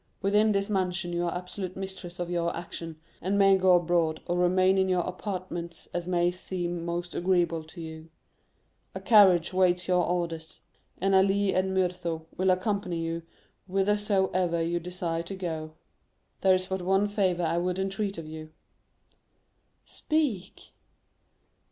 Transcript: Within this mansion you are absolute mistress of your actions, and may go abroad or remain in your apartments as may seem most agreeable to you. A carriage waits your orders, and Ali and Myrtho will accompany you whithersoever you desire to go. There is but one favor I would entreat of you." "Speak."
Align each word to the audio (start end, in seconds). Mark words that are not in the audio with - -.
Within 0.23 0.51
this 0.51 0.67
mansion 0.67 1.13
you 1.13 1.25
are 1.25 1.35
absolute 1.37 1.77
mistress 1.77 2.17
of 2.17 2.27
your 2.27 2.57
actions, 2.57 2.97
and 3.21 3.37
may 3.37 3.55
go 3.55 3.75
abroad 3.75 4.19
or 4.25 4.35
remain 4.35 4.79
in 4.79 4.89
your 4.89 5.03
apartments 5.03 5.87
as 5.93 6.07
may 6.07 6.31
seem 6.31 6.83
most 6.83 7.13
agreeable 7.13 7.63
to 7.65 7.79
you. 7.79 8.09
A 8.95 8.99
carriage 8.99 9.53
waits 9.53 9.87
your 9.87 10.03
orders, 10.03 10.59
and 10.97 11.13
Ali 11.13 11.53
and 11.53 11.75
Myrtho 11.75 12.25
will 12.35 12.49
accompany 12.49 12.97
you 12.99 13.21
whithersoever 13.67 14.59
you 14.63 14.79
desire 14.79 15.21
to 15.21 15.35
go. 15.35 15.73
There 16.39 16.55
is 16.55 16.65
but 16.65 16.81
one 16.81 17.07
favor 17.07 17.43
I 17.43 17.59
would 17.59 17.77
entreat 17.77 18.17
of 18.17 18.25
you." 18.25 18.53
"Speak." 19.85 20.71